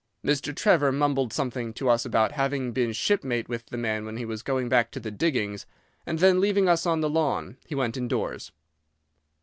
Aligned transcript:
Mr. 0.25 0.55
Trevor 0.55 0.91
mumbled 0.91 1.31
something 1.31 1.75
to 1.75 1.87
us 1.87 2.05
about 2.05 2.31
having 2.31 2.71
been 2.71 2.91
shipmate 2.91 3.47
with 3.47 3.67
the 3.67 3.77
man 3.77 4.03
when 4.03 4.17
he 4.17 4.25
was 4.25 4.41
going 4.41 4.67
back 4.67 4.89
to 4.89 4.99
the 4.99 5.11
diggings, 5.11 5.67
and 6.07 6.17
then, 6.17 6.41
leaving 6.41 6.67
us 6.67 6.87
on 6.87 7.01
the 7.01 7.07
lawn, 7.09 7.57
he 7.67 7.75
went 7.75 7.95
indoors. 7.95 8.51